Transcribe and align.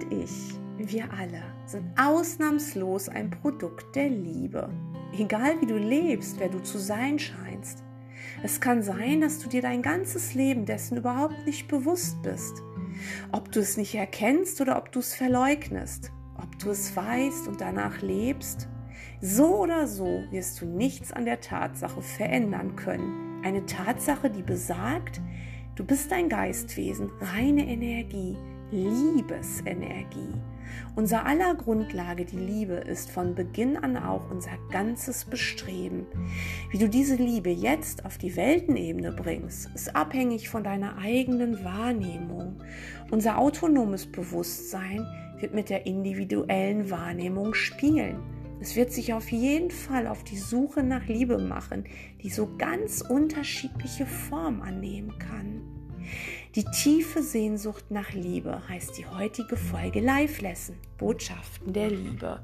und 0.00 0.12
ich, 0.12 0.54
wir 0.78 1.12
alle, 1.12 1.42
sind 1.66 1.84
ausnahmslos 1.98 3.08
ein 3.08 3.30
Produkt 3.30 3.94
der 3.94 4.08
Liebe. 4.08 4.70
Egal 5.16 5.60
wie 5.60 5.66
du 5.66 5.76
lebst, 5.76 6.38
wer 6.38 6.48
du 6.48 6.62
zu 6.62 6.78
sein 6.78 7.18
scheinst. 7.18 7.82
Es 8.42 8.60
kann 8.60 8.82
sein, 8.82 9.20
dass 9.20 9.40
du 9.40 9.48
dir 9.48 9.62
dein 9.62 9.82
ganzes 9.82 10.34
Leben 10.34 10.64
dessen 10.64 10.96
überhaupt 10.96 11.46
nicht 11.46 11.68
bewusst 11.68 12.22
bist. 12.22 12.62
Ob 13.32 13.50
du 13.52 13.60
es 13.60 13.76
nicht 13.76 13.94
erkennst 13.94 14.60
oder 14.60 14.78
ob 14.78 14.92
du 14.92 15.00
es 15.00 15.14
verleugnest. 15.14 16.12
Ob 16.36 16.58
du 16.58 16.70
es 16.70 16.94
weißt 16.96 17.48
und 17.48 17.60
danach 17.60 18.00
lebst. 18.00 18.68
So 19.20 19.58
oder 19.58 19.86
so 19.86 20.22
wirst 20.30 20.60
du 20.60 20.66
nichts 20.66 21.12
an 21.12 21.24
der 21.24 21.40
Tatsache 21.40 22.00
verändern 22.00 22.76
können. 22.76 23.42
Eine 23.44 23.66
Tatsache, 23.66 24.30
die 24.30 24.42
besagt, 24.42 25.20
du 25.74 25.84
bist 25.84 26.12
ein 26.12 26.28
Geistwesen, 26.28 27.10
reine 27.20 27.66
Energie, 27.66 28.36
Liebesenergie. 28.70 30.34
Unser 30.94 31.26
aller 31.26 31.54
Grundlage, 31.54 32.24
die 32.24 32.38
Liebe, 32.38 32.74
ist 32.74 33.10
von 33.10 33.34
Beginn 33.34 33.76
an 33.76 33.96
auch 33.96 34.30
unser 34.30 34.52
ganzes 34.70 35.24
Bestreben. 35.24 36.06
Wie 36.70 36.78
du 36.78 36.88
diese 36.88 37.16
Liebe 37.16 37.50
jetzt 37.50 38.04
auf 38.04 38.18
die 38.18 38.36
Weltenebene 38.36 39.12
bringst, 39.12 39.70
ist 39.74 39.94
abhängig 39.96 40.48
von 40.48 40.62
deiner 40.62 40.98
eigenen 40.98 41.64
Wahrnehmung. 41.64 42.62
Unser 43.10 43.38
autonomes 43.38 44.06
Bewusstsein 44.06 45.06
wird 45.40 45.54
mit 45.54 45.70
der 45.70 45.86
individuellen 45.86 46.90
Wahrnehmung 46.90 47.54
spielen. 47.54 48.18
Es 48.60 48.76
wird 48.76 48.92
sich 48.92 49.14
auf 49.14 49.30
jeden 49.30 49.70
Fall 49.70 50.06
auf 50.06 50.22
die 50.22 50.36
Suche 50.36 50.82
nach 50.82 51.06
Liebe 51.06 51.38
machen, 51.38 51.84
die 52.22 52.28
so 52.28 52.56
ganz 52.58 53.00
unterschiedliche 53.00 54.04
Form 54.04 54.60
annehmen 54.60 55.18
kann. 55.18 55.62
Die 56.56 56.64
tiefe 56.64 57.22
Sehnsucht 57.22 57.92
nach 57.92 58.12
Liebe 58.12 58.68
heißt 58.68 58.98
die 58.98 59.06
heutige 59.06 59.56
Folge 59.56 60.00
Live 60.00 60.40
Lesson 60.40 60.76
Botschaften 60.98 61.72
der 61.72 61.90
Liebe. 61.90 62.42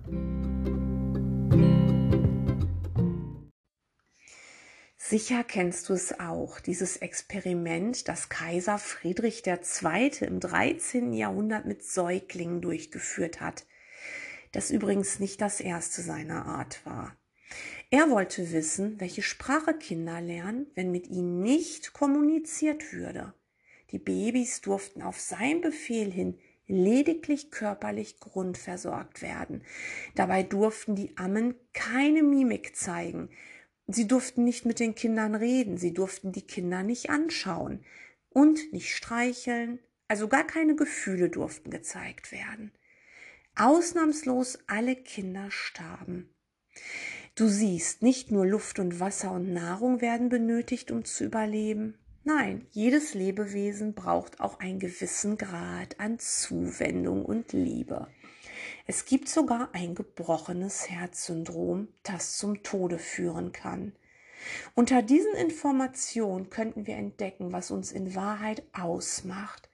Sicher 4.97 5.43
kennst 5.43 5.89
du 5.89 5.95
es 5.95 6.21
auch, 6.21 6.61
dieses 6.61 6.99
Experiment, 6.99 8.07
das 8.07 8.29
Kaiser 8.29 8.79
Friedrich 8.79 9.43
II. 9.45 10.11
im 10.21 10.39
13. 10.39 11.13
Jahrhundert 11.13 11.67
mit 11.67 11.83
Säuglingen 11.85 12.61
durchgeführt 12.61 13.41
hat, 13.41 13.67
das 14.53 14.71
übrigens 14.71 15.19
nicht 15.19 15.41
das 15.41 15.59
erste 15.59 16.01
seiner 16.01 16.47
Art 16.47 16.87
war. 16.87 17.17
Er 17.91 18.09
wollte 18.09 18.53
wissen, 18.53 19.01
welche 19.01 19.23
Sprache 19.23 19.75
Kinder 19.75 20.21
lernen, 20.21 20.69
wenn 20.77 20.93
mit 20.93 21.09
ihnen 21.09 21.41
nicht 21.43 21.93
kommuniziert 21.93 22.93
würde. 22.93 23.35
Die 23.91 23.99
Babys 23.99 24.61
durften 24.61 25.03
auf 25.03 25.21
sein 25.21 25.61
Befehl 25.61 26.11
hin 26.11 26.39
lediglich 26.67 27.51
körperlich 27.51 28.19
grundversorgt 28.19 29.23
werden. 29.23 29.63
Dabei 30.15 30.43
durften 30.43 30.97
die 30.97 31.17
Ammen 31.17 31.55
keine 31.73 32.23
Mimik 32.23 32.75
zeigen. 32.77 33.31
Sie 33.87 34.09
durften 34.09 34.45
nicht 34.45 34.65
mit 34.65 34.81
den 34.81 34.97
Kindern 34.97 35.37
reden, 35.37 35.79
sie 35.79 35.95
durften 35.95 36.33
die 36.33 36.47
Kinder 36.47 36.83
nicht 36.83 37.09
anschauen 37.09 37.85
und 38.31 38.73
nicht 38.73 38.95
streicheln, 38.95 39.79
also 40.09 40.27
gar 40.29 40.45
keine 40.45 40.75
Gefühle 40.75 41.31
durften 41.31 41.71
gezeigt 41.71 42.33
werden. 42.33 42.73
Ausnahmslos 43.55 44.59
alle 44.67 44.97
Kinder 44.97 45.51
starben. 45.51 46.35
Du 47.37 47.49
siehst, 47.49 48.03
nicht 48.03 48.31
nur 48.31 48.45
Luft 48.45 48.79
und 48.79 48.99
Wasser 48.99 49.31
und 49.31 49.53
Nahrung 49.53 50.01
werden 50.01 50.29
benötigt, 50.29 50.91
um 50.91 51.05
zu 51.05 51.25
überleben, 51.25 51.99
Nein, 52.29 52.67
jedes 52.73 53.15
Lebewesen 53.15 53.95
braucht 53.95 54.41
auch 54.41 54.59
einen 54.59 54.81
gewissen 54.81 55.39
Grad 55.39 56.01
an 56.01 56.19
Zuwendung 56.19 57.25
und 57.25 57.53
Liebe. 57.53 58.09
Es 58.85 59.05
gibt 59.05 59.29
sogar 59.29 59.69
ein 59.75 59.95
gebrochenes 59.95 60.91
Herzsyndrom, 60.91 61.87
das 62.03 62.37
zum 62.37 62.65
Tode 62.65 62.99
führen 62.99 63.53
kann. 63.53 63.93
Unter 64.75 65.03
diesen 65.03 65.37
Informationen 65.37 66.51
könnten 66.51 66.89
wir 66.89 66.97
entdecken, 66.97 67.53
was 67.53 67.71
uns 67.71 67.93
in 67.93 68.17
Wahrheit 68.17 68.65
ausmacht. 68.73 69.71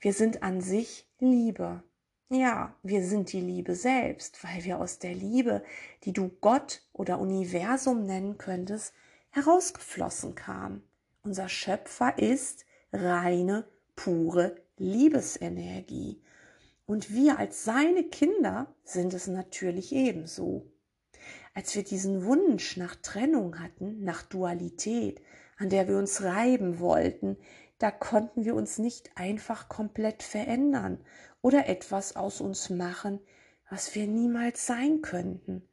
Wir 0.00 0.14
sind 0.14 0.42
an 0.42 0.62
sich 0.62 1.06
Liebe. 1.18 1.82
Ja, 2.30 2.74
wir 2.82 3.04
sind 3.04 3.30
die 3.30 3.42
Liebe 3.42 3.74
selbst, 3.74 4.42
weil 4.42 4.64
wir 4.64 4.78
aus 4.78 5.00
der 5.00 5.12
Liebe, 5.12 5.62
die 6.04 6.14
du 6.14 6.30
Gott 6.40 6.80
oder 6.94 7.18
Universum 7.18 8.06
nennen 8.06 8.38
könntest, 8.38 8.94
herausgeflossen 9.28 10.34
kamen. 10.34 10.82
Unser 11.26 11.48
Schöpfer 11.48 12.18
ist 12.18 12.66
reine, 12.92 13.64
pure 13.96 14.56
Liebesenergie. 14.76 16.22
Und 16.84 17.14
wir 17.14 17.38
als 17.38 17.64
seine 17.64 18.04
Kinder 18.04 18.74
sind 18.84 19.14
es 19.14 19.26
natürlich 19.26 19.92
ebenso. 19.92 20.70
Als 21.54 21.74
wir 21.74 21.82
diesen 21.82 22.26
Wunsch 22.26 22.76
nach 22.76 22.94
Trennung 22.96 23.58
hatten, 23.58 24.04
nach 24.04 24.22
Dualität, 24.22 25.22
an 25.56 25.70
der 25.70 25.88
wir 25.88 25.96
uns 25.96 26.22
reiben 26.22 26.78
wollten, 26.78 27.38
da 27.78 27.90
konnten 27.90 28.44
wir 28.44 28.54
uns 28.54 28.76
nicht 28.76 29.10
einfach 29.14 29.70
komplett 29.70 30.22
verändern 30.22 31.00
oder 31.40 31.68
etwas 31.70 32.16
aus 32.16 32.42
uns 32.42 32.68
machen, 32.68 33.18
was 33.70 33.94
wir 33.94 34.06
niemals 34.06 34.66
sein 34.66 35.00
könnten. 35.00 35.66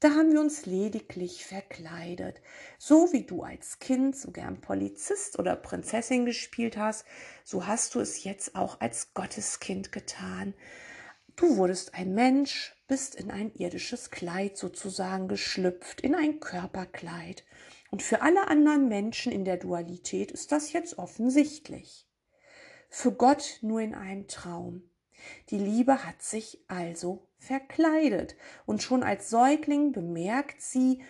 Da 0.00 0.12
haben 0.12 0.32
wir 0.32 0.40
uns 0.40 0.64
lediglich 0.64 1.44
verkleidet. 1.44 2.40
So 2.78 3.12
wie 3.12 3.24
du 3.24 3.42
als 3.42 3.80
Kind 3.80 4.16
so 4.16 4.30
gern 4.30 4.62
Polizist 4.62 5.38
oder 5.38 5.54
Prinzessin 5.56 6.24
gespielt 6.24 6.78
hast, 6.78 7.04
so 7.44 7.66
hast 7.66 7.94
du 7.94 8.00
es 8.00 8.24
jetzt 8.24 8.54
auch 8.54 8.80
als 8.80 9.12
Gotteskind 9.12 9.92
getan. 9.92 10.54
Du 11.36 11.58
wurdest 11.58 11.94
ein 11.94 12.14
Mensch, 12.14 12.74
bist 12.88 13.14
in 13.14 13.30
ein 13.30 13.52
irdisches 13.54 14.10
Kleid 14.10 14.56
sozusagen 14.56 15.28
geschlüpft, 15.28 16.00
in 16.00 16.14
ein 16.14 16.40
Körperkleid. 16.40 17.44
Und 17.90 18.02
für 18.02 18.22
alle 18.22 18.48
anderen 18.48 18.88
Menschen 18.88 19.30
in 19.30 19.44
der 19.44 19.58
Dualität 19.58 20.30
ist 20.30 20.50
das 20.50 20.72
jetzt 20.72 20.96
offensichtlich. 20.96 22.06
Für 22.88 23.12
Gott 23.12 23.58
nur 23.60 23.82
in 23.82 23.94
einem 23.94 24.28
Traum. 24.28 24.82
Die 25.50 25.58
Liebe 25.58 26.06
hat 26.06 26.22
sich 26.22 26.64
also 26.68 27.26
verkleidet 27.40 28.36
und 28.66 28.82
schon 28.82 29.02
als 29.02 29.30
Säugling 29.30 29.92
bemerkt 29.92 30.62
sie, 30.62 31.02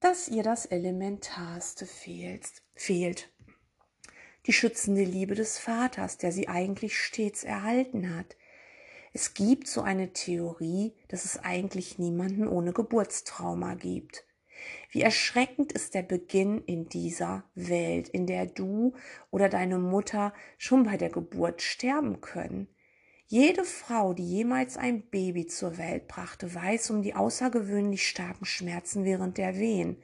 dass 0.00 0.28
ihr 0.28 0.42
das 0.42 0.66
Elementarste 0.66 1.86
fehlt. 1.86 3.32
Die 4.46 4.52
schützende 4.52 5.04
Liebe 5.04 5.34
des 5.34 5.58
Vaters, 5.58 6.18
der 6.18 6.32
sie 6.32 6.48
eigentlich 6.48 6.98
stets 6.98 7.44
erhalten 7.44 8.14
hat. 8.14 8.36
Es 9.12 9.32
gibt 9.32 9.68
so 9.68 9.80
eine 9.80 10.12
Theorie, 10.12 10.92
dass 11.08 11.24
es 11.24 11.38
eigentlich 11.38 11.98
niemanden 11.98 12.48
ohne 12.48 12.72
Geburtstrauma 12.72 13.74
gibt. 13.74 14.26
Wie 14.90 15.02
erschreckend 15.02 15.72
ist 15.72 15.94
der 15.94 16.02
Beginn 16.02 16.62
in 16.64 16.88
dieser 16.88 17.44
Welt, 17.54 18.08
in 18.08 18.26
der 18.26 18.46
du 18.46 18.94
oder 19.30 19.48
deine 19.48 19.78
Mutter 19.78 20.34
schon 20.58 20.84
bei 20.84 20.96
der 20.96 21.10
Geburt 21.10 21.62
sterben 21.62 22.20
können. 22.20 22.68
Jede 23.26 23.64
Frau, 23.64 24.12
die 24.12 24.26
jemals 24.26 24.76
ein 24.76 25.02
Baby 25.02 25.46
zur 25.46 25.78
Welt 25.78 26.08
brachte, 26.08 26.54
weiß 26.54 26.90
um 26.90 27.02
die 27.02 27.14
außergewöhnlich 27.14 28.06
starken 28.06 28.44
Schmerzen 28.44 29.04
während 29.04 29.38
der 29.38 29.56
Wehen 29.56 29.96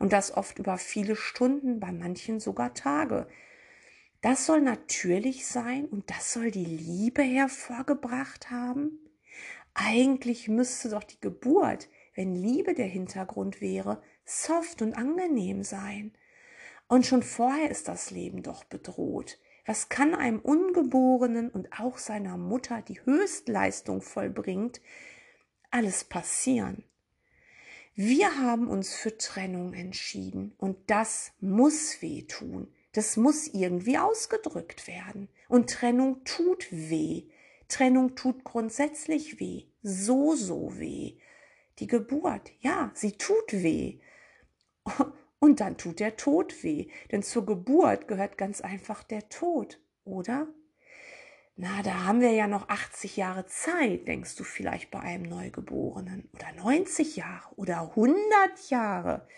und 0.00 0.12
das 0.12 0.36
oft 0.36 0.58
über 0.58 0.76
viele 0.76 1.14
Stunden, 1.14 1.78
bei 1.78 1.92
manchen 1.92 2.40
sogar 2.40 2.74
Tage. 2.74 3.28
Das 4.22 4.46
soll 4.46 4.60
natürlich 4.60 5.46
sein 5.46 5.84
und 5.84 6.10
das 6.10 6.32
soll 6.32 6.50
die 6.50 6.64
Liebe 6.64 7.22
hervorgebracht 7.22 8.50
haben? 8.50 8.98
Eigentlich 9.74 10.48
müsste 10.48 10.88
doch 10.88 11.04
die 11.04 11.20
Geburt, 11.20 11.88
wenn 12.14 12.34
Liebe 12.34 12.74
der 12.74 12.86
Hintergrund 12.86 13.60
wäre, 13.60 14.02
soft 14.24 14.82
und 14.82 14.94
angenehm 14.94 15.62
sein. 15.62 16.12
Und 16.88 17.06
schon 17.06 17.22
vorher 17.22 17.70
ist 17.70 17.86
das 17.86 18.10
Leben 18.10 18.42
doch 18.42 18.64
bedroht. 18.64 19.38
Was 19.66 19.88
kann 19.88 20.14
einem 20.14 20.40
Ungeborenen 20.40 21.50
und 21.50 21.72
auch 21.78 21.98
seiner 21.98 22.36
Mutter, 22.36 22.82
die 22.82 23.00
Höchstleistung 23.04 24.02
vollbringt, 24.02 24.80
alles 25.70 26.04
passieren? 26.04 26.84
Wir 27.94 28.38
haben 28.38 28.68
uns 28.68 28.94
für 28.94 29.16
Trennung 29.16 29.72
entschieden 29.72 30.52
und 30.58 30.76
das 30.90 31.32
muss 31.40 32.02
weh 32.02 32.22
tun. 32.22 32.74
Das 32.92 33.16
muss 33.16 33.46
irgendwie 33.48 33.98
ausgedrückt 33.98 34.86
werden. 34.86 35.28
Und 35.48 35.70
Trennung 35.70 36.24
tut 36.24 36.66
weh. 36.70 37.24
Trennung 37.68 38.14
tut 38.14 38.44
grundsätzlich 38.44 39.40
weh. 39.40 39.64
So, 39.82 40.34
so 40.34 40.78
weh. 40.78 41.18
Die 41.78 41.86
Geburt, 41.86 42.52
ja, 42.60 42.90
sie 42.94 43.12
tut 43.12 43.52
weh. 43.52 44.00
Und 45.44 45.60
dann 45.60 45.76
tut 45.76 46.00
der 46.00 46.16
Tod 46.16 46.64
weh, 46.64 46.88
denn 47.12 47.22
zur 47.22 47.44
Geburt 47.44 48.08
gehört 48.08 48.38
ganz 48.38 48.62
einfach 48.62 49.02
der 49.02 49.28
Tod, 49.28 49.78
oder? 50.06 50.48
Na, 51.54 51.82
da 51.82 52.04
haben 52.04 52.22
wir 52.22 52.30
ja 52.30 52.46
noch 52.46 52.70
80 52.70 53.18
Jahre 53.18 53.44
Zeit, 53.44 54.08
denkst 54.08 54.36
du 54.36 54.42
vielleicht 54.42 54.90
bei 54.90 55.00
einem 55.00 55.24
Neugeborenen, 55.24 56.30
oder 56.32 56.50
90 56.54 57.16
Jahre 57.16 57.54
oder 57.56 57.90
100 57.90 58.70
Jahre. 58.70 59.28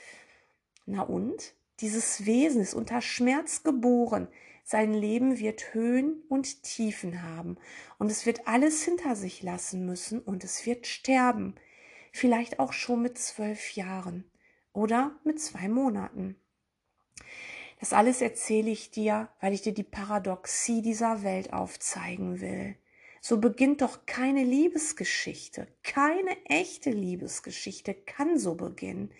Na 0.84 1.02
und? 1.02 1.56
Dieses 1.80 2.24
Wesen 2.24 2.62
ist 2.62 2.74
unter 2.74 3.00
Schmerz 3.00 3.64
geboren. 3.64 4.28
Sein 4.62 4.94
Leben 4.94 5.40
wird 5.40 5.74
Höhen 5.74 6.22
und 6.28 6.62
Tiefen 6.62 7.24
haben 7.24 7.56
und 7.98 8.12
es 8.12 8.26
wird 8.26 8.46
alles 8.46 8.84
hinter 8.84 9.16
sich 9.16 9.42
lassen 9.42 9.84
müssen 9.84 10.20
und 10.20 10.44
es 10.44 10.66
wird 10.66 10.86
sterben. 10.86 11.56
Vielleicht 12.12 12.60
auch 12.60 12.72
schon 12.72 13.02
mit 13.02 13.18
zwölf 13.18 13.72
Jahren 13.72 14.30
oder 14.76 15.18
mit 15.24 15.40
zwei 15.40 15.68
Monaten. 15.68 16.36
Das 17.80 17.92
alles 17.92 18.20
erzähle 18.20 18.70
ich 18.70 18.90
dir, 18.90 19.28
weil 19.40 19.52
ich 19.52 19.62
dir 19.62 19.74
die 19.74 19.82
Paradoxie 19.82 20.82
dieser 20.82 21.22
Welt 21.22 21.52
aufzeigen 21.52 22.40
will. 22.40 22.76
So 23.20 23.38
beginnt 23.38 23.80
doch 23.82 24.06
keine 24.06 24.44
Liebesgeschichte. 24.44 25.66
Keine 25.82 26.36
echte 26.44 26.90
Liebesgeschichte 26.90 27.92
kann 27.92 28.38
so 28.38 28.54
beginnen. 28.54 29.10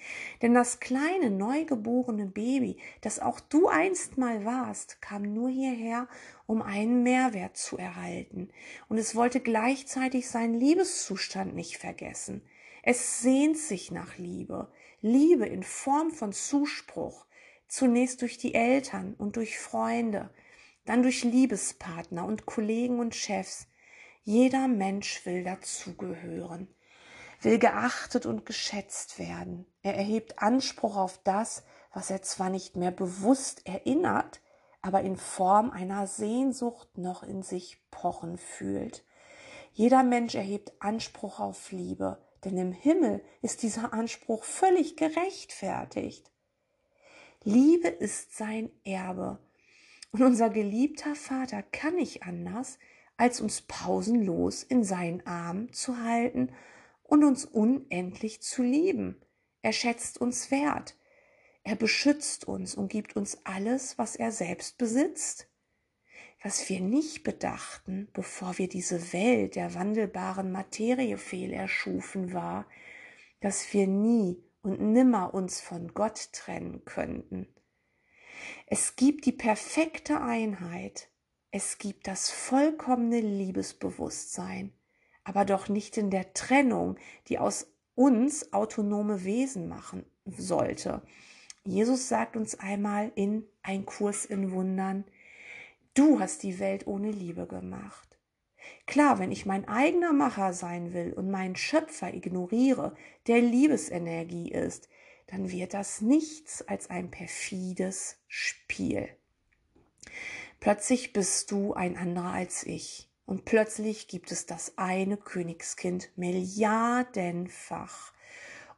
Denn 0.43 0.55
das 0.55 0.79
kleine, 0.79 1.31
neugeborene 1.31 2.27
Baby, 2.27 2.79
das 3.01 3.19
auch 3.19 3.41
du 3.41 3.67
einst 3.67 4.17
mal 4.17 4.45
warst, 4.45 5.03
kam 5.03 5.23
nur 5.23 5.49
hierher, 5.49 6.07
um 6.47 6.63
einen 6.63 7.03
Mehrwert 7.03 7.57
zu 7.57 7.79
erhalten. 7.79 8.51
Und 8.89 8.99
es 8.99 9.17
wollte 9.17 9.41
gleichzeitig 9.41 10.29
seinen 10.29 10.55
Liebeszustand 10.55 11.55
nicht 11.55 11.79
vergessen. 11.79 12.43
Es 12.89 13.21
sehnt 13.21 13.59
sich 13.59 13.91
nach 13.91 14.17
Liebe. 14.19 14.71
Liebe 15.07 15.47
in 15.47 15.63
Form 15.63 16.11
von 16.11 16.33
Zuspruch. 16.33 17.27
Zunächst 17.69 18.23
durch 18.23 18.39
die 18.39 18.55
Eltern 18.55 19.15
und 19.15 19.37
durch 19.37 19.57
Freunde, 19.59 20.31
dann 20.85 21.03
durch 21.03 21.23
Liebespartner 21.23 22.25
und 22.25 22.45
Kollegen 22.45 22.99
und 22.99 23.15
Chefs, 23.15 23.69
jeder 24.25 24.67
Mensch 24.67 25.25
will 25.25 25.45
dazugehören, 25.45 26.75
will 27.41 27.61
geachtet 27.61 28.27
und 28.27 28.47
geschätzt 28.47 29.21
werden. 29.21 29.67
Er 29.83 29.95
erhebt 29.95 30.41
Anspruch 30.41 30.97
auf 30.97 31.21
das, 31.23 31.63
was 31.93 32.11
er 32.11 32.23
zwar 32.23 32.51
nicht 32.51 32.75
mehr 32.75 32.91
bewusst 32.91 33.65
erinnert, 33.65 34.41
aber 34.83 35.03
in 35.03 35.17
Form 35.17 35.71
einer 35.71 36.09
Sehnsucht 36.09 36.99
noch 36.99 37.23
in 37.23 37.43
sich 37.43 37.81
pochen 37.93 38.39
fühlt. 38.39 39.05
Jeder 39.73 40.03
Mensch 40.03 40.35
erhebt 40.35 40.73
Anspruch 40.81 41.39
auf 41.39 41.71
Liebe, 41.71 42.26
denn 42.45 42.57
im 42.57 42.73
Himmel 42.73 43.23
ist 43.43 43.63
dieser 43.63 43.93
Anspruch 43.93 44.45
völlig 44.45 44.97
gerechtfertigt. 44.97 46.31
Liebe 47.43 47.89
ist 47.89 48.37
sein 48.37 48.71
Erbe. 48.85 49.39
Und 50.13 50.23
unser 50.23 50.51
geliebter 50.51 51.15
Vater 51.15 51.63
kann 51.63 51.97
nicht 51.97 52.23
anders, 52.23 52.79
als 53.17 53.41
uns 53.41 53.63
pausenlos 53.63 54.63
in 54.63 54.85
seinen 54.85 55.27
Arm 55.27 55.73
zu 55.73 55.99
halten 56.03 56.53
und 57.03 57.25
uns 57.25 57.45
unendlich 57.45 58.43
zu 58.43 58.63
lieben. 58.63 59.21
Er 59.63 59.73
schätzt 59.73 60.19
uns 60.21 60.51
wert. 60.51 60.97
Er 61.65 61.77
beschützt 61.77 62.47
uns 62.47 62.75
und 62.75 62.89
gibt 62.89 63.17
uns 63.17 63.39
alles, 63.45 63.99
was 63.99 64.17
er 64.17 64.31
selbst 64.31 64.79
besitzt. 64.79 65.49
Was 66.43 66.69
wir 66.69 66.81
nicht 66.81 67.25
bedachten, 67.25 68.09
bevor 68.13 68.59
wir 68.59 68.69
diese 68.69 69.13
Welt 69.13 69.57
der 69.57 69.75
wandelbaren 69.75 70.53
Materie 70.53 71.17
fehlerschufen, 71.17 72.33
war, 72.33 72.67
dass 73.41 73.73
wir 73.73 73.87
nie 73.87 74.43
und 74.63 74.81
nimmer 74.81 75.33
uns 75.35 75.61
von 75.61 75.95
Gott 75.95 76.31
trennen 76.33 76.85
könnten. 76.85 77.49
Es 78.67 78.97
gibt 78.97 79.27
die 79.27 79.33
perfekte 79.33 80.21
Einheit, 80.21 81.09
es 81.51 81.79
gibt 81.79 82.07
das 82.07 82.31
vollkommene 82.31 83.21
Liebesbewusstsein, 83.21 84.73
aber 85.25 85.45
doch 85.45 85.69
nicht 85.69 85.97
in 85.97 86.11
der 86.11 86.35
Trennung, 86.35 86.99
die 87.29 87.39
aus 87.39 87.73
uns 87.95 88.53
autonome 88.53 89.25
Wesen 89.25 89.69
machen 89.69 90.05
sollte. 90.27 91.03
Jesus 91.65 92.09
sagt 92.09 92.37
uns 92.37 92.59
einmal 92.59 93.11
in 93.15 93.45
Ein 93.63 93.87
Kurs 93.87 94.25
in 94.25 94.53
Wundern, 94.53 95.05
du 95.97 96.21
hast 96.21 96.43
die 96.43 96.59
Welt 96.59 96.87
ohne 96.87 97.11
Liebe 97.11 97.47
gemacht. 97.47 98.19
Klar, 98.87 99.19
wenn 99.19 99.33
ich 99.33 99.47
mein 99.47 99.67
eigener 99.69 100.13
Macher 100.13 100.53
sein 100.53 100.93
will 100.93 101.13
und 101.13 101.31
meinen 101.31 101.57
Schöpfer 101.57 102.15
ignoriere, 102.15 102.95
der 103.27 103.41
Liebesenergie 103.41 104.51
ist, 104.51 104.89
dann 105.27 105.51
wird 105.51 105.75
das 105.75 106.01
nichts 106.01 106.63
als 106.63 106.89
ein 106.89 107.11
perfides 107.11 108.19
Spiel. 108.29 109.09
Plötzlich 110.61 111.13
bist 111.13 111.51
du 111.51 111.75
ein 111.75 111.97
anderer 111.97 112.33
als 112.33 112.65
ich. 112.65 113.11
Und 113.25 113.45
plötzlich 113.45 114.07
gibt 114.07 114.31
es 114.31 114.47
das 114.47 114.79
eine 114.79 115.17
Königskind 115.17 116.11
milliardenfach. 116.17 118.13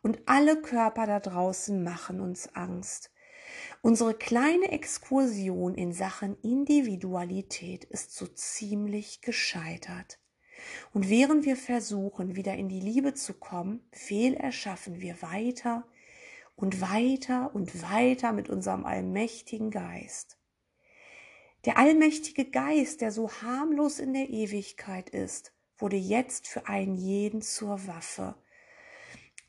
Und 0.02 0.22
alle 0.26 0.62
Körper 0.62 1.06
da 1.06 1.20
draußen 1.20 1.82
machen 1.82 2.20
uns 2.20 2.54
Angst. 2.54 3.10
Unsere 3.82 4.14
kleine 4.14 4.72
Exkursion 4.72 5.74
in 5.74 5.92
Sachen 5.92 6.36
Individualität 6.42 7.84
ist 7.84 8.14
so 8.14 8.26
ziemlich 8.26 9.20
gescheitert. 9.20 10.18
Und 10.92 11.08
während 11.08 11.44
wir 11.44 11.56
versuchen, 11.56 12.34
wieder 12.36 12.54
in 12.54 12.68
die 12.68 12.80
Liebe 12.80 13.14
zu 13.14 13.34
kommen, 13.34 13.80
fehlerschaffen 13.92 15.00
wir 15.00 15.22
weiter 15.22 15.86
und 16.56 16.80
weiter 16.80 17.54
und 17.54 17.82
weiter 17.82 18.32
mit 18.32 18.48
unserem 18.48 18.84
allmächtigen 18.84 19.70
Geist. 19.70 20.36
Der 21.64 21.78
allmächtige 21.78 22.44
Geist, 22.44 23.00
der 23.00 23.12
so 23.12 23.30
harmlos 23.30 23.98
in 23.98 24.12
der 24.12 24.28
Ewigkeit 24.28 25.10
ist, 25.10 25.52
wurde 25.76 25.96
jetzt 25.96 26.48
für 26.48 26.66
einen 26.66 26.94
jeden 26.94 27.42
zur 27.42 27.86
Waffe. 27.86 28.34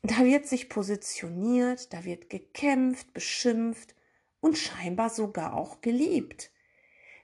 Da 0.02 0.24
wird 0.24 0.46
sich 0.46 0.68
positioniert, 0.68 1.92
da 1.92 2.04
wird 2.04 2.30
gekämpft, 2.30 3.12
beschimpft 3.12 3.94
und 4.40 4.58
scheinbar 4.58 5.10
sogar 5.10 5.54
auch 5.54 5.80
geliebt. 5.80 6.50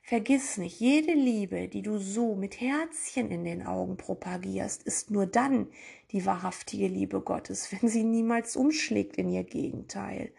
Vergiss 0.02 0.56
nicht, 0.56 0.78
jede 0.78 1.12
Liebe, 1.12 1.66
die 1.68 1.82
du 1.82 1.98
so 1.98 2.36
mit 2.36 2.60
Herzchen 2.60 3.30
in 3.30 3.44
den 3.44 3.66
Augen 3.66 3.96
propagierst, 3.96 4.84
ist 4.84 5.10
nur 5.10 5.26
dann 5.26 5.68
die 6.12 6.24
wahrhaftige 6.24 6.86
Liebe 6.86 7.20
Gottes, 7.20 7.72
wenn 7.80 7.88
sie 7.88 8.04
niemals 8.04 8.56
umschlägt 8.56 9.16
in 9.16 9.28
ihr 9.28 9.44
Gegenteil. 9.44 10.32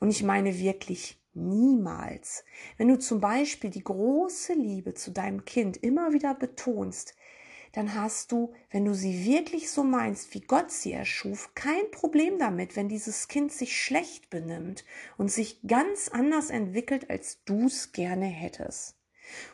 Und 0.00 0.10
ich 0.10 0.22
meine 0.24 0.58
wirklich 0.58 1.22
Niemals. 1.34 2.44
Wenn 2.76 2.88
du 2.88 2.98
zum 2.98 3.20
Beispiel 3.20 3.70
die 3.70 3.84
große 3.84 4.52
Liebe 4.52 4.92
zu 4.92 5.12
deinem 5.12 5.46
Kind 5.46 5.78
immer 5.78 6.12
wieder 6.12 6.34
betonst, 6.34 7.14
dann 7.72 7.94
hast 7.94 8.32
du, 8.32 8.52
wenn 8.70 8.84
du 8.84 8.94
sie 8.94 9.24
wirklich 9.24 9.70
so 9.70 9.82
meinst, 9.82 10.34
wie 10.34 10.40
Gott 10.40 10.70
sie 10.70 10.92
erschuf, 10.92 11.54
kein 11.54 11.90
Problem 11.90 12.38
damit, 12.38 12.76
wenn 12.76 12.88
dieses 12.88 13.28
Kind 13.28 13.50
sich 13.50 13.80
schlecht 13.80 14.30
benimmt 14.30 14.84
und 15.16 15.30
sich 15.30 15.60
ganz 15.66 16.08
anders 16.08 16.50
entwickelt, 16.50 17.08
als 17.10 17.42
du 17.44 17.66
es 17.66 17.92
gerne 17.92 18.26
hättest. 18.26 18.96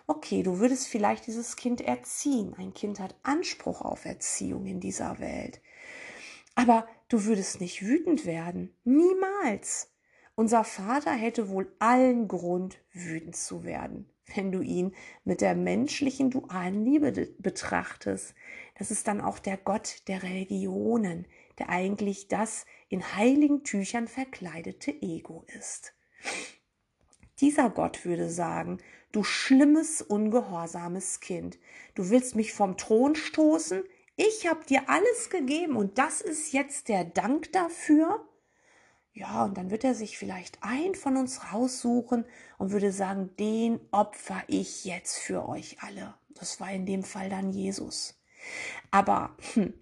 Okay, 0.07 0.43
du 0.43 0.59
würdest 0.59 0.89
vielleicht 0.89 1.27
dieses 1.27 1.57
Kind 1.57 1.81
erziehen. 1.81 2.55
Ein 2.59 2.75
Kind 2.75 2.99
hat 2.99 3.15
Anspruch 3.23 3.83
auf 3.83 4.05
Erziehung 4.05 4.67
in 4.67 4.81
dieser 4.81 5.21
Welt. 5.21 5.61
Aber 6.55 6.89
du 7.09 7.25
würdest 7.25 7.61
nicht 7.61 7.83
wütend 7.83 8.27
werden. 8.27 8.75
Niemals. 8.85 9.93
Unser 10.35 10.65
Vater 10.65 11.13
hätte 11.13 11.49
wohl 11.49 11.73
allen 11.79 12.29
Grund, 12.29 12.79
wütend 12.93 13.37
zu 13.37 13.65
werden, 13.65 14.09
wenn 14.35 14.53
du 14.53 14.61
ihn 14.61 14.95
mit 15.25 15.41
der 15.41 15.55
menschlichen 15.55 16.31
dualen 16.31 16.85
Liebe 16.85 17.29
betrachtest. 17.39 18.35
Das 18.79 18.91
ist 18.91 19.09
dann 19.09 19.21
auch 19.21 19.39
der 19.39 19.57
Gott 19.57 20.03
der 20.09 20.23
Religionen, 20.23 21.27
der 21.59 21.69
eigentlich 21.69 22.29
das 22.29 22.67
in 22.89 23.17
heiligen 23.17 23.65
Tüchern 23.65 24.09
verkleidete 24.09 24.91
Ego 24.91 25.45
ist. 25.59 25.95
Dieser 27.41 27.71
Gott 27.71 28.05
würde 28.05 28.29
sagen, 28.29 28.79
du 29.13 29.23
schlimmes, 29.23 30.03
ungehorsames 30.03 31.21
Kind, 31.21 31.59
du 31.95 32.11
willst 32.11 32.35
mich 32.35 32.53
vom 32.53 32.77
Thron 32.77 33.15
stoßen, 33.15 33.85
ich 34.17 34.49
habe 34.49 34.65
dir 34.65 34.89
alles 34.89 35.31
gegeben 35.31 35.77
und 35.77 35.99
das 35.99 36.21
ist 36.21 36.53
jetzt 36.53 36.89
der 36.89 37.05
Dank 37.05 37.53
dafür? 37.53 38.28
Ja, 39.13 39.45
und 39.45 39.57
dann 39.57 39.71
wird 39.71 39.85
er 39.85 39.95
sich 39.95 40.17
vielleicht 40.17 40.59
ein 40.61 40.95
von 40.95 41.17
uns 41.17 41.53
raussuchen 41.53 42.25
und 42.59 42.71
würde 42.71 42.93
sagen, 42.93 43.31
den 43.39 43.81
opfer 43.91 44.43
ich 44.47 44.85
jetzt 44.85 45.19
für 45.19 45.49
euch 45.49 45.79
alle. 45.81 46.15
Das 46.35 46.61
war 46.61 46.71
in 46.71 46.87
dem 46.87 47.03
Fall 47.03 47.29
dann 47.29 47.51
Jesus. 47.51 48.23
Aber 48.91 49.37
hm, 49.55 49.75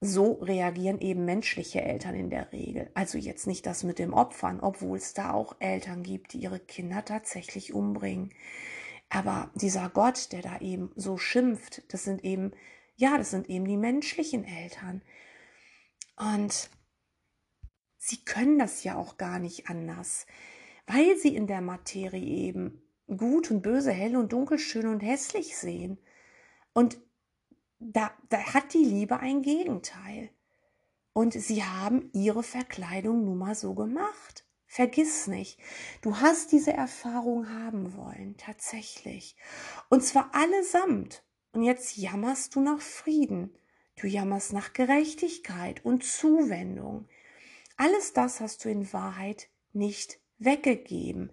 so 0.00 0.32
reagieren 0.32 1.00
eben 1.00 1.24
menschliche 1.24 1.82
Eltern 1.82 2.14
in 2.14 2.30
der 2.30 2.52
Regel. 2.52 2.90
Also 2.94 3.18
jetzt 3.18 3.46
nicht 3.46 3.66
das 3.66 3.84
mit 3.84 3.98
dem 3.98 4.14
Opfern, 4.14 4.60
obwohl 4.60 4.96
es 4.96 5.14
da 5.14 5.32
auch 5.32 5.56
Eltern 5.58 6.02
gibt, 6.02 6.32
die 6.32 6.38
ihre 6.38 6.60
Kinder 6.60 7.04
tatsächlich 7.04 7.74
umbringen. 7.74 8.30
Aber 9.10 9.50
dieser 9.54 9.90
Gott, 9.90 10.32
der 10.32 10.40
da 10.40 10.58
eben 10.60 10.90
so 10.96 11.18
schimpft, 11.18 11.82
das 11.92 12.04
sind 12.04 12.24
eben, 12.24 12.52
ja, 12.96 13.18
das 13.18 13.30
sind 13.30 13.50
eben 13.50 13.66
die 13.66 13.76
menschlichen 13.76 14.44
Eltern. 14.44 15.02
Und 16.16 16.70
Sie 18.10 18.24
können 18.24 18.58
das 18.58 18.82
ja 18.82 18.96
auch 18.96 19.18
gar 19.18 19.38
nicht 19.38 19.70
anders, 19.70 20.26
weil 20.88 21.16
sie 21.16 21.36
in 21.36 21.46
der 21.46 21.60
Materie 21.60 22.20
eben 22.20 22.82
gut 23.06 23.52
und 23.52 23.62
böse, 23.62 23.92
hell 23.92 24.16
und 24.16 24.32
dunkel, 24.32 24.58
schön 24.58 24.88
und 24.88 24.98
hässlich 24.98 25.56
sehen. 25.56 25.96
Und 26.72 26.98
da, 27.78 28.10
da 28.28 28.38
hat 28.52 28.74
die 28.74 28.84
Liebe 28.84 29.20
ein 29.20 29.42
Gegenteil. 29.42 30.30
Und 31.12 31.34
sie 31.34 31.62
haben 31.62 32.10
ihre 32.12 32.42
Verkleidung 32.42 33.24
nun 33.24 33.38
mal 33.38 33.54
so 33.54 33.74
gemacht. 33.74 34.44
Vergiss 34.66 35.28
nicht, 35.28 35.60
du 36.02 36.16
hast 36.16 36.50
diese 36.50 36.72
Erfahrung 36.72 37.48
haben 37.48 37.96
wollen, 37.96 38.36
tatsächlich. 38.38 39.36
Und 39.88 40.02
zwar 40.02 40.34
allesamt. 40.34 41.22
Und 41.52 41.62
jetzt 41.62 41.96
jammerst 41.96 42.56
du 42.56 42.60
nach 42.60 42.80
Frieden. 42.80 43.56
Du 43.94 44.08
jammerst 44.08 44.52
nach 44.52 44.72
Gerechtigkeit 44.72 45.84
und 45.84 46.02
Zuwendung. 46.02 47.06
Alles 47.80 48.12
das 48.12 48.40
hast 48.40 48.62
du 48.66 48.68
in 48.68 48.92
Wahrheit 48.92 49.48
nicht 49.72 50.20
weggegeben. 50.36 51.32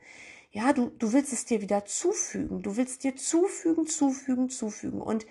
Ja, 0.50 0.72
du, 0.72 0.92
du 0.98 1.12
willst 1.12 1.34
es 1.34 1.44
dir 1.44 1.62
wieder 1.62 1.84
zufügen. 1.84 2.62
Du 2.62 2.77
willst 2.77 3.04
dir 3.04 3.18
zufügen, 3.18 3.86
zufügen, 3.86 4.50
zufügen. 4.50 5.01
Und 5.01 5.25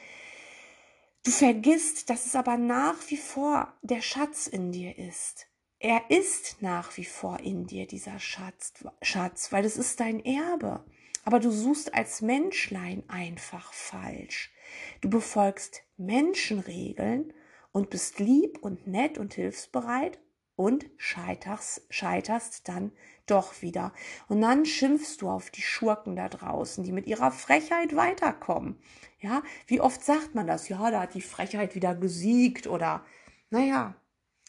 du 1.24 1.30
vergisst, 1.30 2.10
dass 2.10 2.26
es 2.26 2.36
aber 2.36 2.58
nach 2.58 2.96
wie 3.08 3.16
vor 3.16 3.72
der 3.80 4.02
Schatz 4.02 4.46
in 4.46 4.72
dir 4.72 4.98
ist. 4.98 5.46
Er 5.78 6.02
ist 6.10 6.60
nach 6.60 6.94
wie 6.98 7.06
vor 7.06 7.40
in 7.40 7.66
dir, 7.66 7.86
dieser 7.86 8.18
Schatz, 8.18 8.74
Schatz, 9.00 9.50
weil 9.52 9.64
es 9.64 9.78
ist 9.78 9.98
dein 10.00 10.22
Erbe. 10.22 10.84
Aber 11.24 11.40
du 11.40 11.50
suchst 11.50 11.94
als 11.94 12.20
Menschlein 12.20 13.04
einfach 13.08 13.72
falsch. 13.72 14.52
Du 15.00 15.08
befolgst 15.08 15.80
Menschenregeln 15.96 17.32
und 17.72 17.88
bist 17.88 18.18
lieb 18.18 18.58
und 18.60 18.86
nett 18.86 19.16
und 19.16 19.32
hilfsbereit 19.32 20.18
und 20.56 20.86
scheiterst, 20.96 21.82
scheiterst 21.90 22.68
dann 22.68 22.92
doch 23.26 23.60
wieder. 23.62 23.92
Und 24.28 24.40
dann 24.40 24.64
schimpfst 24.64 25.18
du 25.20 25.28
auf 25.28 25.50
die 25.50 25.62
Schurken 25.62 26.16
da 26.16 26.28
draußen, 26.28 26.82
die 26.82 26.92
mit 26.92 27.06
ihrer 27.06 27.30
Frechheit 27.30 27.94
weiterkommen. 27.94 28.78
Ja, 29.20 29.42
wie 29.66 29.80
oft 29.80 30.02
sagt 30.02 30.34
man 30.34 30.46
das? 30.46 30.68
Ja, 30.68 30.90
da 30.90 31.02
hat 31.02 31.14
die 31.14 31.20
Frechheit 31.20 31.74
wieder 31.74 31.94
gesiegt 31.94 32.66
oder, 32.66 33.04
naja, 33.50 33.94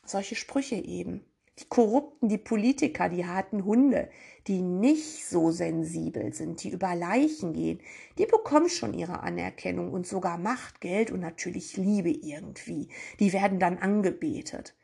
solche 0.06 0.36
Sprüche 0.36 0.76
eben. 0.76 1.26
Die 1.60 1.66
Korrupten, 1.66 2.30
die 2.30 2.38
Politiker, 2.38 3.10
die 3.10 3.26
harten 3.26 3.66
Hunde, 3.66 4.12
die 4.46 4.62
nicht 4.62 5.26
so 5.26 5.50
sensibel 5.50 6.32
sind, 6.32 6.64
die 6.64 6.70
über 6.70 6.94
Leichen 6.94 7.54
gehen, 7.54 7.82
die 8.20 8.28
bekommen 8.28 8.70
schon 8.70 8.94
ihre 8.94 9.22
Anerkennung 9.22 9.92
und 9.92 10.06
sogar 10.06 10.38
Macht, 10.38 10.82
Geld 10.82 11.10
und 11.10 11.20
natürlich 11.20 11.76
Liebe 11.76 12.12
irgendwie. 12.12 12.90
Die 13.20 13.34
werden 13.34 13.60
dann 13.60 13.80
angebetet. 13.80 14.76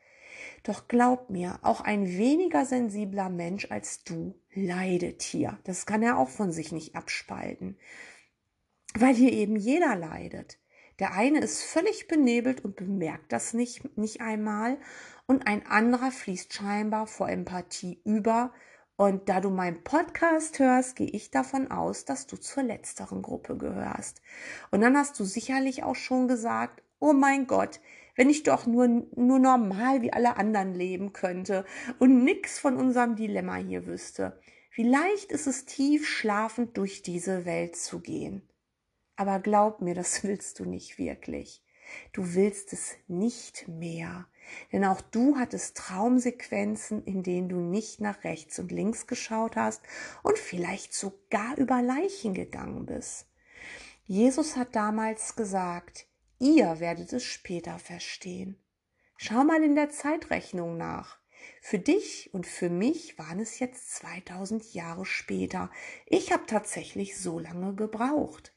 Doch 0.63 0.88
glaub 0.88 1.29
mir, 1.29 1.60
auch 1.62 1.82
ein 1.82 2.08
weniger 2.08 2.65
sensibler 2.65 3.29
Mensch 3.29 3.70
als 3.70 4.03
du 4.03 4.39
leidet 4.53 5.22
hier. 5.22 5.60
Das 5.65 5.86
kann 5.86 6.01
er 6.01 6.17
auch 6.17 6.29
von 6.29 6.51
sich 6.51 6.72
nicht 6.72 6.96
abspalten. 6.96 7.77
Weil 8.96 9.13
hier 9.13 9.34
eben 9.34 9.58
jeder 9.58 9.96
leidet. 9.96 10.60
Der 11.00 11.13
eine 11.13 11.39
ist 11.39 11.63
völlig 11.63 12.08
benebelt 12.08 12.63
und 12.63 12.75
bemerkt 12.75 13.32
das 13.32 13.53
nicht, 13.53 13.98
nicht 13.98 14.22
einmal 14.22 14.77
und 15.25 15.48
ein 15.48 15.65
anderer 15.65 16.12
fließt 16.12 16.53
scheinbar 16.53 17.08
vor 17.08 17.29
Empathie 17.29 18.01
über. 18.05 18.53
Und 18.96 19.27
da 19.27 19.41
du 19.41 19.50
meinen 19.50 19.84
Podcast 19.84 20.60
hörst, 20.60 20.96
gehe 20.96 21.10
ich 21.10 21.32
davon 21.32 21.72
aus, 21.72 22.05
dass 22.05 22.27
du 22.27 22.38
zur 22.38 22.63
letzteren 22.63 23.24
Gruppe 23.24 23.58
gehörst. 23.58 24.22
Und 24.70 24.82
dann 24.82 24.96
hast 24.96 25.20
du 25.20 25.24
sicherlich 25.24 25.84
auch 25.84 25.96
schon 25.96 26.27
gesagt, 26.27 26.84
oh 27.00 27.13
mein 27.13 27.48
Gott, 27.48 27.82
wenn 28.15 28.29
ich 28.29 28.43
doch 28.43 28.65
nur, 28.65 28.88
nur 28.88 29.39
normal 29.39 30.01
wie 30.01 30.13
alle 30.13 30.38
anderen 30.38 30.74
leben 30.74 31.13
könnte 31.13 31.65
und 32.00 32.24
nix 32.24 32.60
von 32.60 32.77
unserem 32.77 33.15
Dilemma 33.15 33.55
hier 33.55 33.86
wüsste. 33.86 34.39
Wie 34.75 34.84
leicht 34.84 35.32
ist 35.32 35.48
es 35.48 35.65
tief 35.65 36.08
schlafend 36.08 36.77
durch 36.77 37.01
diese 37.01 37.46
Welt 37.46 37.75
zu 37.75 38.00
gehen. 38.00 38.48
Aber 39.15 39.39
glaub 39.39 39.82
mir, 39.82 39.96
das 39.96 40.24
willst 40.24 40.60
du 40.60 40.65
nicht 40.65 40.98
wirklich. 40.98 41.63
Du 42.12 42.34
willst 42.34 42.74
es 42.74 42.96
nicht 43.08 43.67
mehr. 43.67 44.27
Denn 44.72 44.84
auch 44.84 45.01
du 45.01 45.38
hattest 45.38 45.77
Traumsequenzen, 45.77 47.03
in 47.05 47.24
denen 47.24 47.50
du 47.50 47.58
nicht 47.58 48.01
nach 48.01 48.24
rechts 48.24 48.60
und 48.60 48.72
links 48.72 49.08
geschaut 49.08 49.55
hast 49.55 49.82
und 50.22 50.38
vielleicht 50.38 50.93
sogar 50.93 51.58
über 51.58 51.82
Leichen 51.82 52.34
gegangen 52.34 52.86
bist. 52.86 53.27
Jesus 54.05 54.58
hat 54.58 54.75
damals 54.75 55.36
gesagt, 55.36 56.08
ihr 56.40 56.80
werdet 56.80 57.13
es 57.13 57.24
später 57.24 57.80
verstehen. 57.80 58.58
Schau 59.18 59.44
mal 59.44 59.63
in 59.63 59.75
der 59.75 59.90
Zeitrechnung 59.90 60.78
nach. 60.78 61.20
Für 61.62 61.80
dich 61.80 62.34
und 62.34 62.48
für 62.48 62.70
mich 62.70 63.18
waren 63.18 63.40
es 63.40 63.60
jetzt 63.60 63.92
2000 63.96 64.74
Jahre 64.74 65.06
später. 65.06 65.72
Ich 66.06 66.32
habe 66.32 66.46
tatsächlich 66.46 67.18
so 67.18 67.40
lange 67.40 67.74
gebraucht. 67.74 68.54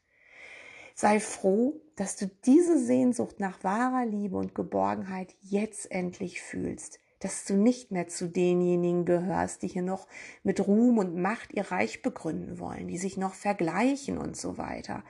Sei 0.93 1.19
froh, 1.19 1.79
dass 1.95 2.15
du 2.15 2.27
diese 2.45 2.83
Sehnsucht 2.83 3.39
nach 3.39 3.63
wahrer 3.63 4.05
Liebe 4.05 4.35
und 4.35 4.55
Geborgenheit 4.55 5.35
jetzt 5.41 5.91
endlich 5.91 6.41
fühlst, 6.41 6.99
dass 7.19 7.45
du 7.45 7.55
nicht 7.55 7.91
mehr 7.91 8.07
zu 8.07 8.29
denjenigen 8.29 9.05
gehörst, 9.05 9.63
die 9.63 9.67
hier 9.67 9.81
noch 9.81 10.07
mit 10.43 10.65
Ruhm 10.67 10.97
und 10.97 11.15
Macht 11.15 11.53
ihr 11.53 11.71
Reich 11.71 12.01
begründen 12.01 12.59
wollen, 12.59 12.87
die 12.87 12.97
sich 12.97 13.17
noch 13.17 13.33
vergleichen 13.33 14.17
und 14.17 14.37
so 14.37 14.57
weiter, 14.57 15.03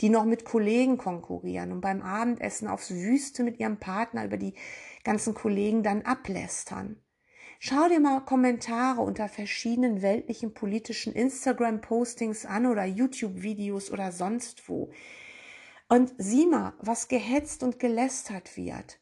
die 0.00 0.08
noch 0.08 0.24
mit 0.24 0.44
Kollegen 0.44 0.98
konkurrieren 0.98 1.72
und 1.72 1.80
beim 1.80 2.02
Abendessen 2.02 2.68
aufs 2.68 2.90
Wüste 2.90 3.44
mit 3.44 3.60
ihrem 3.60 3.78
Partner 3.78 4.24
über 4.24 4.36
die 4.36 4.54
ganzen 5.04 5.34
Kollegen 5.34 5.82
dann 5.82 6.02
ablästern. 6.02 6.96
Schau 7.64 7.88
dir 7.88 8.00
mal 8.00 8.24
Kommentare 8.24 9.02
unter 9.02 9.28
verschiedenen 9.28 10.02
weltlichen 10.02 10.52
politischen 10.52 11.12
Instagram-Postings 11.12 12.44
an 12.44 12.66
oder 12.66 12.84
YouTube-Videos 12.84 13.92
oder 13.92 14.10
sonst 14.10 14.68
wo. 14.68 14.90
Und 15.88 16.12
sieh 16.18 16.46
mal, 16.46 16.72
was 16.80 17.06
gehetzt 17.06 17.62
und 17.62 17.78
gelästert 17.78 18.56
wird. 18.56 18.98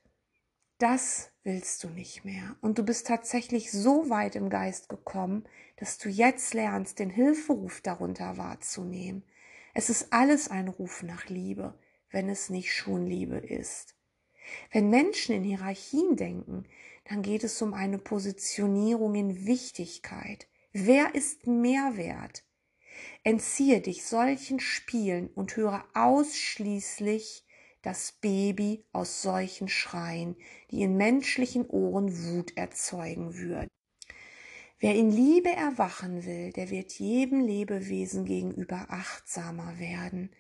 Das 0.76 1.29
willst 1.42 1.82
du 1.84 1.88
nicht 1.88 2.24
mehr. 2.24 2.56
Und 2.60 2.78
du 2.78 2.82
bist 2.82 3.06
tatsächlich 3.06 3.72
so 3.72 4.10
weit 4.10 4.36
im 4.36 4.50
Geist 4.50 4.88
gekommen, 4.88 5.44
dass 5.76 5.98
du 5.98 6.08
jetzt 6.08 6.54
lernst, 6.54 6.98
den 6.98 7.10
Hilferuf 7.10 7.80
darunter 7.80 8.36
wahrzunehmen. 8.36 9.24
Es 9.74 9.88
ist 9.88 10.12
alles 10.12 10.48
ein 10.48 10.68
Ruf 10.68 11.02
nach 11.02 11.28
Liebe, 11.28 11.78
wenn 12.10 12.28
es 12.28 12.50
nicht 12.50 12.74
schon 12.74 13.06
Liebe 13.06 13.38
ist. 13.38 13.96
Wenn 14.72 14.90
Menschen 14.90 15.34
in 15.34 15.44
Hierarchien 15.44 16.16
denken, 16.16 16.64
dann 17.08 17.22
geht 17.22 17.44
es 17.44 17.60
um 17.62 17.72
eine 17.72 17.98
Positionierung 17.98 19.14
in 19.14 19.46
Wichtigkeit. 19.46 20.48
Wer 20.72 21.14
ist 21.14 21.46
mehr 21.46 21.96
wert? 21.96 22.44
Entziehe 23.22 23.80
dich 23.80 24.04
solchen 24.04 24.60
Spielen 24.60 25.28
und 25.28 25.56
höre 25.56 25.84
ausschließlich 25.94 27.44
das 27.82 28.12
Baby 28.12 28.84
aus 28.92 29.22
solchen 29.22 29.68
Schreien, 29.68 30.36
die 30.70 30.82
in 30.82 30.96
menschlichen 30.96 31.66
Ohren 31.66 32.24
Wut 32.24 32.56
erzeugen 32.56 33.36
würden. 33.36 33.68
Wer 34.78 34.94
in 34.94 35.10
Liebe 35.10 35.50
erwachen 35.50 36.24
will, 36.24 36.52
der 36.52 36.70
wird 36.70 36.92
jedem 36.92 37.40
Lebewesen 37.40 38.24
gegenüber 38.24 38.86
achtsamer 38.88 39.78
werden. 39.78 40.30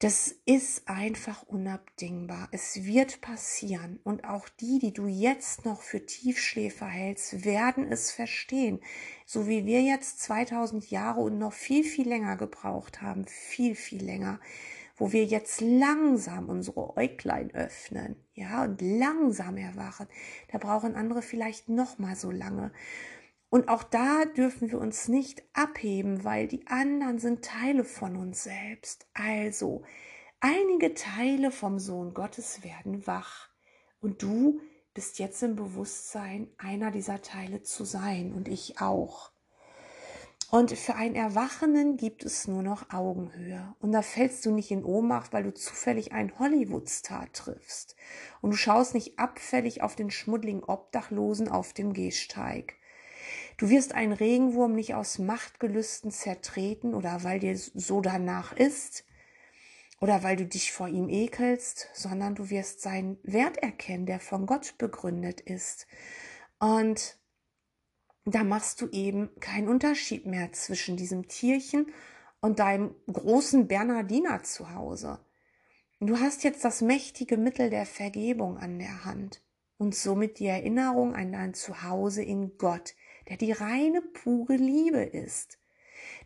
Das 0.00 0.32
ist 0.44 0.88
einfach 0.88 1.42
unabdingbar. 1.42 2.48
Es 2.52 2.84
wird 2.84 3.20
passieren. 3.20 3.98
Und 4.04 4.22
auch 4.24 4.48
die, 4.48 4.78
die 4.78 4.92
du 4.92 5.08
jetzt 5.08 5.64
noch 5.64 5.82
für 5.82 6.06
Tiefschläfer 6.06 6.86
hältst, 6.86 7.44
werden 7.44 7.90
es 7.90 8.12
verstehen. 8.12 8.80
So 9.26 9.48
wie 9.48 9.66
wir 9.66 9.82
jetzt 9.82 10.20
2000 10.20 10.88
Jahre 10.90 11.20
und 11.20 11.38
noch 11.38 11.52
viel, 11.52 11.82
viel 11.82 12.08
länger 12.08 12.36
gebraucht 12.36 13.02
haben. 13.02 13.26
Viel, 13.26 13.74
viel 13.74 14.04
länger. 14.04 14.38
Wo 14.98 15.12
wir 15.12 15.24
jetzt 15.24 15.60
langsam 15.60 16.48
unsere 16.48 16.96
Äuglein 16.96 17.54
öffnen. 17.54 18.16
Ja, 18.34 18.64
und 18.64 18.82
langsam 18.82 19.56
erwachen. 19.56 20.08
Da 20.50 20.58
brauchen 20.58 20.96
andere 20.96 21.22
vielleicht 21.22 21.68
noch 21.68 21.98
mal 21.98 22.16
so 22.16 22.30
lange. 22.30 22.72
Und 23.50 23.68
auch 23.68 23.82
da 23.82 24.24
dürfen 24.24 24.70
wir 24.70 24.78
uns 24.78 25.08
nicht 25.08 25.42
abheben, 25.54 26.24
weil 26.24 26.48
die 26.48 26.66
anderen 26.66 27.18
sind 27.18 27.44
Teile 27.44 27.84
von 27.84 28.16
uns 28.16 28.44
selbst. 28.44 29.06
Also, 29.14 29.82
einige 30.40 30.94
Teile 30.94 31.50
vom 31.50 31.78
Sohn 31.78 32.12
Gottes 32.12 32.62
werden 32.62 33.06
wach. 33.06 33.48
Und 34.00 34.22
du 34.22 34.60
bist 34.92 35.18
jetzt 35.18 35.42
im 35.42 35.56
Bewusstsein, 35.56 36.48
einer 36.58 36.90
dieser 36.90 37.22
Teile 37.22 37.62
zu 37.62 37.84
sein. 37.84 38.32
Und 38.32 38.48
ich 38.48 38.80
auch. 38.80 39.32
Und 40.50 40.72
für 40.72 40.94
einen 40.94 41.14
Erwachenden 41.14 41.98
gibt 41.98 42.24
es 42.24 42.48
nur 42.48 42.62
noch 42.62 42.90
Augenhöhe. 42.90 43.74
Und 43.80 43.92
da 43.92 44.00
fällst 44.00 44.46
du 44.46 44.50
nicht 44.50 44.70
in 44.70 44.82
Ohnmacht, 44.82 45.34
weil 45.34 45.42
du 45.42 45.52
zufällig 45.52 46.12
einen 46.12 46.38
Hollywood-Star 46.38 47.30
triffst. 47.32 47.96
Und 48.40 48.52
du 48.52 48.56
schaust 48.56 48.94
nicht 48.94 49.18
abfällig 49.18 49.82
auf 49.82 49.94
den 49.94 50.10
schmuddligen 50.10 50.64
Obdachlosen 50.64 51.48
auf 51.48 51.74
dem 51.74 51.92
Gehsteig. 51.92 52.76
Du 53.58 53.68
wirst 53.68 53.94
einen 53.94 54.12
Regenwurm 54.12 54.74
nicht 54.74 54.94
aus 54.94 55.18
Machtgelüsten 55.18 56.10
zertreten 56.10 56.94
oder 56.94 57.24
weil 57.24 57.40
dir 57.40 57.58
so 57.58 58.00
danach 58.00 58.56
ist 58.56 59.04
oder 60.00 60.22
weil 60.22 60.36
du 60.36 60.46
dich 60.46 60.72
vor 60.72 60.88
ihm 60.88 61.10
ekelst, 61.10 61.88
sondern 61.92 62.36
du 62.36 62.48
wirst 62.48 62.80
seinen 62.80 63.18
Wert 63.22 63.58
erkennen, 63.58 64.06
der 64.06 64.20
von 64.20 64.46
Gott 64.46 64.78
begründet 64.78 65.40
ist. 65.40 65.86
Und 66.58 67.18
da 68.34 68.44
machst 68.44 68.80
du 68.80 68.88
eben 68.88 69.30
keinen 69.40 69.68
Unterschied 69.68 70.26
mehr 70.26 70.52
zwischen 70.52 70.96
diesem 70.96 71.28
Tierchen 71.28 71.86
und 72.40 72.58
deinem 72.58 72.94
großen 73.10 73.68
Bernardiner 73.68 74.42
zu 74.42 74.74
Hause. 74.74 75.18
Du 76.00 76.18
hast 76.18 76.44
jetzt 76.44 76.64
das 76.64 76.80
mächtige 76.80 77.36
Mittel 77.36 77.70
der 77.70 77.86
Vergebung 77.86 78.56
an 78.58 78.78
der 78.78 79.04
Hand 79.04 79.42
und 79.78 79.94
somit 79.94 80.38
die 80.38 80.46
Erinnerung 80.46 81.14
an 81.14 81.32
dein 81.32 81.54
Zuhause 81.54 82.22
in 82.22 82.56
Gott, 82.58 82.94
der 83.28 83.36
die 83.36 83.52
reine, 83.52 84.02
pure 84.02 84.56
Liebe 84.56 85.02
ist. 85.02 85.58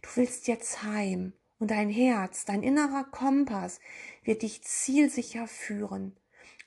Du 0.03 0.09
willst 0.17 0.47
jetzt 0.49 0.83
heim 0.83 1.33
und 1.59 1.71
dein 1.71 1.89
Herz, 1.89 2.45
dein 2.45 2.63
innerer 2.63 3.05
Kompass 3.05 3.81
wird 4.25 4.43
dich 4.43 4.63
zielsicher 4.63 5.47
führen 5.47 6.17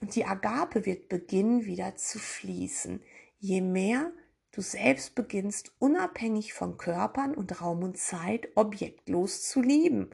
und 0.02 0.16
die 0.16 0.26
Agape 0.26 0.86
wird 0.86 1.10
beginnen 1.10 1.66
wieder 1.66 1.96
zu 1.96 2.20
fließen, 2.20 3.04
je 3.38 3.62
mehr 3.62 4.12
du 4.56 4.62
selbst 4.62 5.16
beginnst, 5.16 5.74
unabhängig 5.80 6.54
von 6.54 6.78
Körpern 6.78 7.34
und 7.36 7.62
Raum 7.62 7.84
und 7.84 7.98
Zeit 7.98 8.48
objektlos 8.56 9.44
zu 9.48 9.62
lieben. 9.62 10.10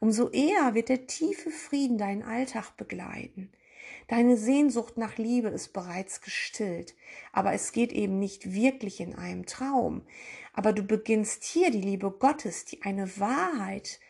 Umso 0.00 0.28
eher 0.30 0.74
wird 0.74 0.90
der 0.90 1.06
tiefe 1.06 1.50
Frieden 1.50 1.98
deinen 1.98 2.22
Alltag 2.22 2.76
begleiten. 2.76 3.50
Deine 4.06 4.36
Sehnsucht 4.36 4.96
nach 4.96 5.18
Liebe 5.18 5.48
ist 5.48 5.72
bereits 5.72 6.20
gestillt, 6.20 6.94
aber 7.32 7.52
es 7.52 7.72
geht 7.72 7.92
eben 7.92 8.18
nicht 8.18 8.52
wirklich 8.52 9.00
in 9.00 9.14
einem 9.14 9.44
Traum. 9.46 10.02
Aber 10.52 10.72
du 10.72 10.82
beginnst 10.82 11.44
hier 11.44 11.70
die 11.70 11.80
Liebe 11.80 12.10
Gottes, 12.10 12.64
die 12.64 12.82
eine 12.82 13.18
Wahrheit, 13.18 14.00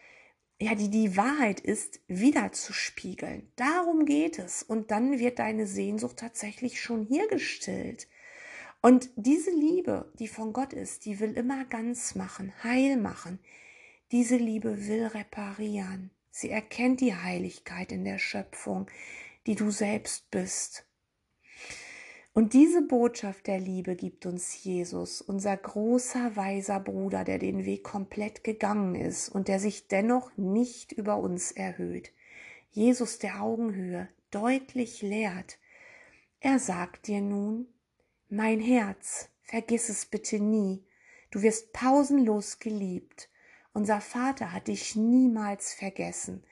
ja, 0.60 0.74
die 0.74 0.90
die 0.90 1.16
Wahrheit 1.16 1.60
ist, 1.60 2.00
wieder 2.08 2.52
zu 2.52 2.72
spiegeln. 2.72 3.50
Darum 3.56 4.04
geht 4.04 4.38
es. 4.38 4.62
Und 4.62 4.90
dann 4.90 5.18
wird 5.18 5.38
deine 5.38 5.66
Sehnsucht 5.66 6.16
tatsächlich 6.16 6.80
schon 6.80 7.02
hier 7.02 7.28
gestillt. 7.28 8.08
Und 8.80 9.10
diese 9.16 9.50
Liebe, 9.50 10.12
die 10.18 10.28
von 10.28 10.52
Gott 10.52 10.72
ist, 10.72 11.04
die 11.04 11.18
will 11.18 11.32
immer 11.32 11.64
ganz 11.64 12.14
machen, 12.14 12.52
heil 12.62 12.96
machen. 12.96 13.40
Diese 14.12 14.36
Liebe 14.36 14.86
will 14.86 15.06
reparieren. 15.06 16.10
Sie 16.30 16.50
erkennt 16.50 17.00
die 17.00 17.14
Heiligkeit 17.14 17.90
in 17.90 18.04
der 18.04 18.18
Schöpfung, 18.18 18.86
die 19.46 19.56
du 19.56 19.70
selbst 19.70 20.30
bist. 20.30 20.86
Und 22.32 22.52
diese 22.52 22.82
Botschaft 22.82 23.48
der 23.48 23.58
Liebe 23.58 23.96
gibt 23.96 24.24
uns 24.24 24.62
Jesus, 24.62 25.20
unser 25.20 25.56
großer, 25.56 26.36
weiser 26.36 26.78
Bruder, 26.78 27.24
der 27.24 27.40
den 27.40 27.64
Weg 27.64 27.82
komplett 27.82 28.44
gegangen 28.44 28.94
ist 28.94 29.28
und 29.28 29.48
der 29.48 29.58
sich 29.58 29.88
dennoch 29.88 30.30
nicht 30.36 30.92
über 30.92 31.16
uns 31.16 31.50
erhöht. 31.50 32.12
Jesus 32.70 33.18
der 33.18 33.42
Augenhöhe 33.42 34.08
deutlich 34.30 35.02
lehrt. 35.02 35.58
Er 36.38 36.60
sagt 36.60 37.08
dir 37.08 37.20
nun, 37.20 37.66
mein 38.30 38.60
Herz, 38.60 39.30
vergiss 39.40 39.88
es 39.88 40.04
bitte 40.04 40.38
nie, 40.38 40.84
du 41.30 41.40
wirst 41.40 41.72
pausenlos 41.72 42.58
geliebt. 42.58 43.30
Unser 43.72 44.02
Vater 44.02 44.52
hat 44.52 44.68
dich 44.68 44.96
niemals 44.96 45.72
vergessen, 45.72 46.44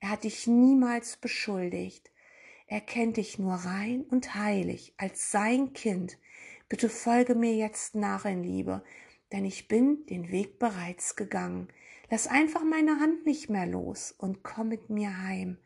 er 0.00 0.10
hat 0.10 0.24
dich 0.24 0.46
niemals 0.46 1.16
beschuldigt, 1.16 2.10
er 2.66 2.82
kennt 2.82 3.16
dich 3.16 3.38
nur 3.38 3.54
rein 3.54 4.02
und 4.02 4.34
heilig 4.34 4.94
als 4.98 5.30
sein 5.30 5.72
Kind. 5.72 6.18
Bitte 6.68 6.90
folge 6.90 7.34
mir 7.34 7.54
jetzt 7.54 7.94
nach 7.94 8.26
in 8.26 8.42
Liebe, 8.42 8.84
denn 9.30 9.46
ich 9.46 9.68
bin 9.68 10.04
den 10.06 10.30
Weg 10.30 10.58
bereits 10.58 11.16
gegangen. 11.16 11.68
Lass 12.10 12.26
einfach 12.26 12.62
meine 12.62 13.00
Hand 13.00 13.24
nicht 13.24 13.48
mehr 13.48 13.66
los 13.66 14.14
und 14.16 14.42
komm 14.42 14.68
mit 14.68 14.90
mir 14.90 15.22
heim. 15.22 15.56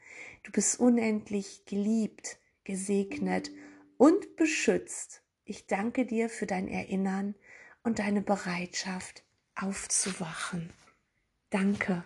Du 0.45 0.53
bist 0.53 0.79
unendlich 0.79 1.65
geliebt, 1.65 2.39
gesegnet 2.63 3.51
und 3.97 4.37
beschützt. 4.37 5.26
Ich 5.49 5.69
danke 5.69 6.05
dir 6.05 6.29
für 6.29 6.45
dein 6.45 6.67
Erinnern 6.67 7.37
und 7.85 8.01
deine 8.01 8.21
Bereitschaft 8.21 9.23
aufzuwachen. 9.55 10.73
Danke. 11.51 12.03